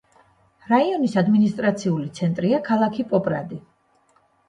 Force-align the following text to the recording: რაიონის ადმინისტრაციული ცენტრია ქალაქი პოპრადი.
რაიონის 0.71 1.17
ადმინისტრაციული 1.23 2.09
ცენტრია 2.23 2.65
ქალაქი 2.73 3.09
პოპრადი. 3.15 3.65